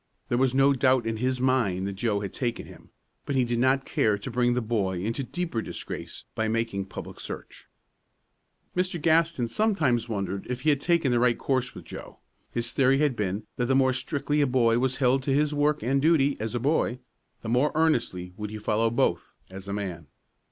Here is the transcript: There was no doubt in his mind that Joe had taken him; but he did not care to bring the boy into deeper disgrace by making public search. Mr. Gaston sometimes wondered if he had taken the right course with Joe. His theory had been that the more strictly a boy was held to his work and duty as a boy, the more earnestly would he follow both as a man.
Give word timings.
There 0.29 0.37
was 0.39 0.55
no 0.55 0.73
doubt 0.73 1.05
in 1.05 1.17
his 1.17 1.39
mind 1.39 1.85
that 1.85 1.93
Joe 1.93 2.21
had 2.21 2.33
taken 2.33 2.65
him; 2.65 2.89
but 3.23 3.35
he 3.35 3.43
did 3.45 3.59
not 3.59 3.85
care 3.85 4.17
to 4.17 4.31
bring 4.31 4.55
the 4.55 4.59
boy 4.63 4.99
into 5.03 5.21
deeper 5.23 5.61
disgrace 5.61 6.23
by 6.33 6.47
making 6.47 6.85
public 6.85 7.19
search. 7.19 7.67
Mr. 8.75 8.99
Gaston 8.99 9.47
sometimes 9.47 10.09
wondered 10.09 10.47
if 10.49 10.61
he 10.61 10.71
had 10.71 10.81
taken 10.81 11.11
the 11.11 11.19
right 11.19 11.37
course 11.37 11.75
with 11.75 11.85
Joe. 11.85 12.17
His 12.49 12.71
theory 12.71 12.97
had 12.97 13.15
been 13.15 13.45
that 13.57 13.67
the 13.67 13.75
more 13.75 13.93
strictly 13.93 14.41
a 14.41 14.47
boy 14.47 14.79
was 14.79 14.95
held 14.95 15.21
to 15.21 15.33
his 15.35 15.53
work 15.53 15.83
and 15.83 16.01
duty 16.01 16.35
as 16.39 16.55
a 16.55 16.59
boy, 16.59 16.97
the 17.43 17.49
more 17.49 17.71
earnestly 17.75 18.33
would 18.37 18.49
he 18.49 18.57
follow 18.57 18.89
both 18.89 19.35
as 19.51 19.67
a 19.67 19.71
man. 19.73 20.07